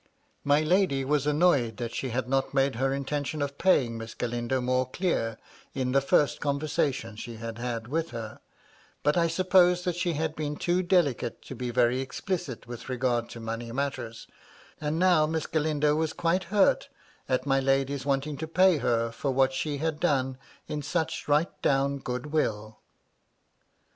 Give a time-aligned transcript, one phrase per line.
[0.43, 4.59] My lady was annoyed that she had not made her intention of paying Miss Galindo
[4.59, 5.37] more clear,
[5.75, 8.39] in the first conversation she had had with her;
[9.03, 13.29] but I suppose that she had been too delicate to be very explicit with regard
[13.29, 14.25] to money matters;
[14.81, 16.89] and now Miss Galindo was quite hurt
[17.29, 21.61] at my lady's wanting to pay her for what she had done in such right
[21.61, 22.79] down good will.